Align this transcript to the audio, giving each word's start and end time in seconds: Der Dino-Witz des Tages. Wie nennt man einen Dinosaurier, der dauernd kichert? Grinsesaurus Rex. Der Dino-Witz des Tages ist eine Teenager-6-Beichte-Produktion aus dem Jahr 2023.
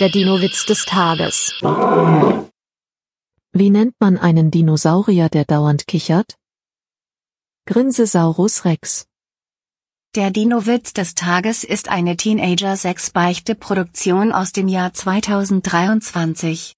Der 0.00 0.08
Dino-Witz 0.08 0.66
des 0.66 0.86
Tages. 0.86 1.54
Wie 3.52 3.70
nennt 3.70 3.94
man 4.00 4.18
einen 4.18 4.50
Dinosaurier, 4.50 5.28
der 5.28 5.44
dauernd 5.44 5.86
kichert? 5.86 6.34
Grinsesaurus 7.66 8.64
Rex. 8.64 9.06
Der 10.16 10.32
Dino-Witz 10.32 10.94
des 10.94 11.14
Tages 11.14 11.62
ist 11.62 11.90
eine 11.90 12.16
Teenager-6-Beichte-Produktion 12.16 14.32
aus 14.32 14.50
dem 14.50 14.66
Jahr 14.66 14.92
2023. 14.92 16.72